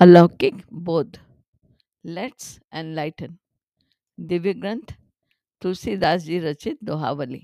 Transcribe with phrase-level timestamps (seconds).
[0.00, 1.16] अलौकिक बोध
[2.04, 3.36] let's enlighten
[4.18, 4.92] Divya ग्रंथ,
[5.62, 7.40] तुलसीदास जी रचित दोहावली।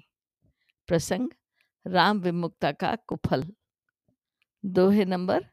[0.89, 1.29] प्रसंग,
[1.87, 3.45] राम विमुक्ता का कुफल।
[4.65, 5.45] दोहे नंबर,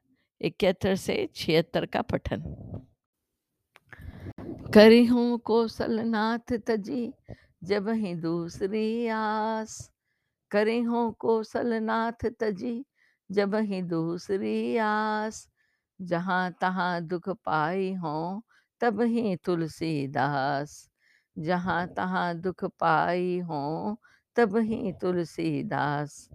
[0.42, 2.44] इकहत्तर से छिहत्तर का पठन।
[4.74, 7.14] करी हूँ कौशलनाथ तजी,
[7.64, 9.92] जब ही दूसरी आस।
[10.52, 12.86] करी हूँ कौशलनाथ तजी,
[13.32, 15.48] जब ही दूसरी आस।
[16.00, 18.42] जहाँ तहाँ दुख पाई हों
[18.82, 20.90] तब ही तुलसीदास।
[21.38, 23.96] जहाँ तहाँ दुख पाई हों
[24.38, 26.30] तब ही तुलसीदास।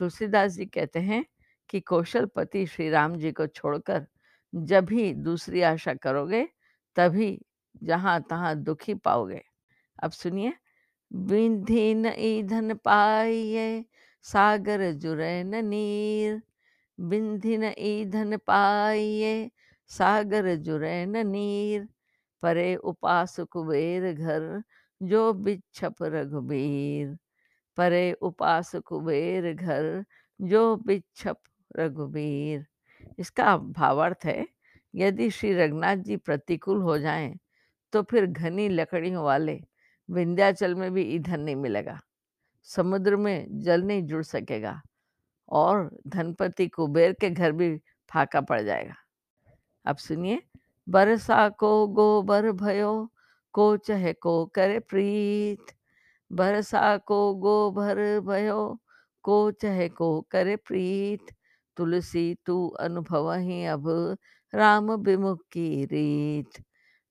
[0.00, 1.24] तुलसीदास जी कहते हैं
[1.70, 4.06] कि कौशलपति श्री राम जी को छोड़कर
[4.52, 6.44] जब भी दूसरी आशा करोगे
[6.96, 7.38] तभी
[7.84, 9.42] जहाँ तहाँ दुखी पाओगे।
[10.02, 10.52] अब सुनिए
[11.10, 13.84] विधि न ईंधन पाइये
[14.24, 16.40] सागर जुरे न नीर
[16.98, 19.50] बिंधि न ईंधन पाइये
[19.90, 21.88] सागर जुरे न नीर,
[22.42, 24.62] परे उपास कुबेर घर,
[25.00, 27.16] जो बिच्छप रघुबीर।
[27.78, 30.04] परे उपास कुबेर घर,
[30.40, 31.38] जो बिच्छप
[31.78, 32.66] रघुबीर।
[33.18, 34.46] इसका भावार्थ है,
[34.94, 37.34] यदि श्री रघुनाथ जी प्रतिकूल हो जाएँ
[37.92, 39.60] तो फिर घनी लकड़ियों वाले
[40.08, 42.00] विंध्याचल में भी ईंधन नहीं मिलेगा।
[42.68, 44.80] समुद्र में जल नहीं जुड़ सकेगा।
[45.52, 47.76] और धनपति कुबेर के घर भी
[48.10, 48.94] फाका पड़ जाएगा।
[49.86, 50.42] अब सुनिए,
[50.88, 53.10] बरसा को गोबर भयो,
[53.52, 55.72] को चहे को करे प्रीत।
[56.32, 58.78] बरसा को गोबर भयो,
[59.22, 61.34] को चहे को करे प्रीत।
[61.76, 64.16] तुलसी तू अनुभव ही अब
[64.54, 66.64] राम विमुख की रीत।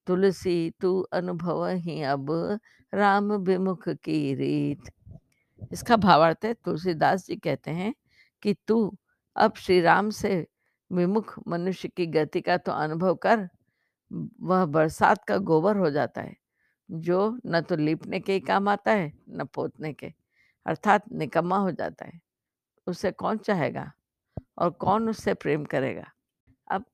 [0.08, 2.60] तुलसी तू अनुभव ही अब
[2.94, 4.92] राम विमुख की रीत।
[5.72, 7.94] इसका भावार्थ है, तुलसीदास जी कहते हैं
[8.44, 8.98] कि तू
[9.36, 10.48] अब श्री राम से
[10.92, 13.50] विमुख मनुष्य की गति का तो अनुभव कर,
[14.42, 16.36] वह बरसात का गोबर हो जाता है,
[16.90, 20.14] जो न तो लीपने के ही काम आता है, न पोतने के,
[20.66, 22.20] अर्थात निकम्मा हो जाता है।
[22.88, 23.92] उसे कौन चाहेगा
[24.58, 26.06] और कौन उससे प्रेम करेगा?
[26.72, 26.86] अब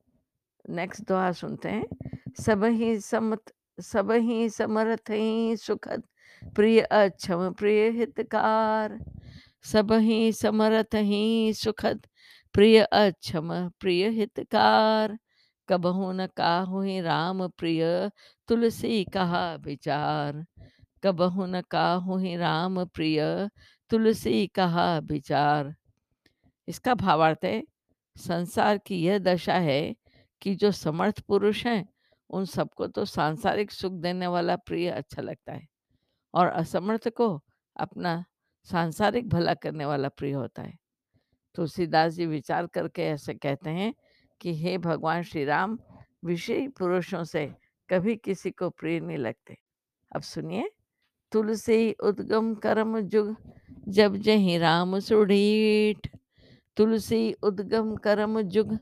[0.70, 1.88] नेक्स्ट दोहा सुनते हैं।
[2.42, 6.04] सब ही समत, सब ही समर्थ ही सुखद,
[6.56, 9.00] प्रिय अक्षम प्रिय हितकार।
[9.72, 12.08] सब ही समर्थ ही सुखद।
[12.54, 15.18] प्रिय अक्षम, प्रिय हितकार,
[15.70, 18.12] कबहू न काहू ही राम प्रिय,
[18.48, 20.46] तुलसी कहा विचार।
[21.04, 23.50] कबहू न काहू ही राम प्रिय,
[23.90, 25.76] तुलसी कहा विचार।
[26.68, 27.64] इसका भावार्थ है,
[28.18, 29.96] संसार की यह दशा है
[30.42, 31.90] कि जो समर्थ पुरुष हैं,
[32.30, 35.68] उन सबको तो सांसारिक सुख देने वाला प्रिय अच्छा लगता है।
[36.34, 37.44] और असमर्थ को
[37.80, 38.26] अपना
[38.72, 40.78] सांसारिक भला करने वाला प्रिय होता है।
[41.56, 43.94] तुलसीदास जी विचार करके ऐसे कहते हैं
[44.42, 45.80] कि, हे भगवान श्री राम,
[46.26, 47.54] विषयी पुरुषों से
[47.90, 49.58] कभी किसी को प्रिय नहीं लगते।
[50.16, 50.72] अब सुनिए,
[51.32, 53.36] तुलसी उद्गम कर्म जुग,
[53.88, 56.08] जब जही राम सुढ़ीठ।
[56.78, 58.80] तुलसी उद्गम कर्म जुग,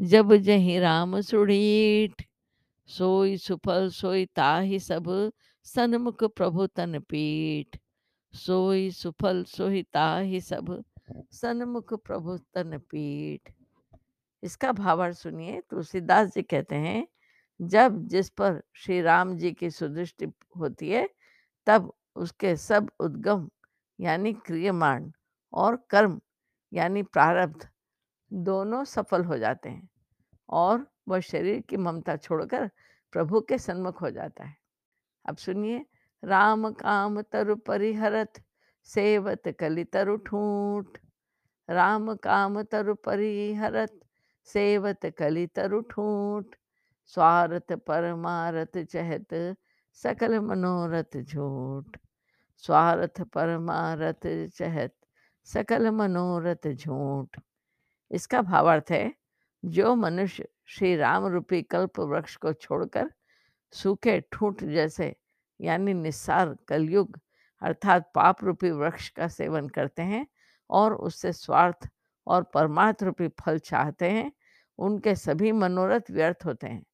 [0.00, 2.22] जब जही राम सुढ़ीठ।
[2.86, 5.32] सोई सुफल सोई ताहि सब,
[5.64, 7.76] सन्मुख प्रभु तन पीठ।
[8.34, 10.82] सोई सुफल सोई ताहि सब,
[11.32, 13.52] सन्मुख प्रभु तन पीठ।
[14.42, 17.06] इसका भावार्थ सुनिए, तुलसीदास जी कहते हैं,
[17.60, 21.08] जब जिस पर श्री राम जी की सुदृष्टि होती है,
[21.66, 23.48] तब उसके सब उद्गम
[23.98, 25.10] यानी क्रियमाण
[25.52, 26.20] और कर्म
[26.72, 27.68] यानी प्रारब्ध
[28.32, 29.88] दोनों सफल हो जाते हैं
[30.48, 32.70] और वह शरीर की ममता छोड़कर
[33.12, 34.56] प्रभु के सन्मुख हो जाता है।
[35.24, 35.84] अब सुनिए
[36.24, 38.32] राम काम तरु परिहरत,
[38.84, 40.98] सेवत कलि तरु ठूठ।
[41.70, 44.00] राम काम तरु परिहरत,
[44.44, 46.44] सेवत कलि तरु ठूठ।
[47.06, 49.56] स्वार्थ परमारथ चहत,
[49.92, 51.96] सकल मनोरथ झूठ।
[52.56, 54.94] स्वार्थ परमारथ चहत,
[55.44, 57.40] सकल मनोरथ झूठ।
[58.10, 59.14] इसका भावार्थ है,
[59.64, 63.10] जो मनुष्य श्री राम रूपी कल्प वृक्ष को छोड़कर
[63.72, 65.16] सूखे ठूठ जैसे
[65.60, 67.20] यानी निस्सार कलयुग
[67.62, 70.26] अर्थात पाप रूपी वृक्ष का सेवन करते हैं
[70.70, 71.88] और उससे स्वार्थ
[72.26, 74.32] और परमार्थ रूपी फल चाहते हैं,
[74.78, 76.84] उनके सभी मनोरथ व्यर्थ होते हैं।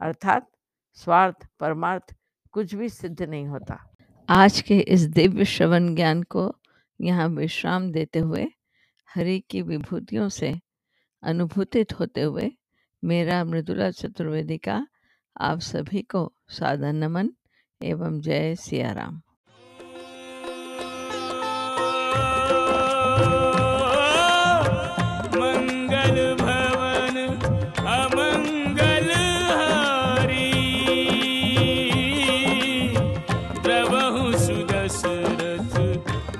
[0.00, 0.50] अर्थात
[0.92, 2.14] स्वार्थ, परमार्थ
[2.52, 3.94] कुछ भी सिद्ध नहीं होता।
[4.28, 6.56] आज के इस दिव्य श्रवण ज्ञान को
[7.00, 8.46] यहाँ विश्राम देते हुए,
[9.14, 10.60] हरि की विभूतियों से
[11.22, 12.50] अनुभूतित होते हुए
[13.04, 14.86] मेरा मृदुला चतुर्वेदी का
[15.36, 17.30] आप सभी को सादर नमन।
[17.84, 19.14] एवं जय सिया राम।
[25.36, 27.16] मंगल भवन
[27.94, 29.10] अमंगल
[29.60, 30.50] हारी।
[33.62, 35.76] द्रवहु सुदशरथ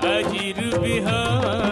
[0.04, 1.63] अजिर बिहारी।